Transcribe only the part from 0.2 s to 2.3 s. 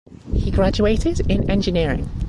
He graduated in engineering.